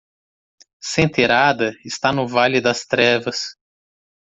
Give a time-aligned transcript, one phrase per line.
[0.81, 3.55] Senterada está no Vale das Trevas.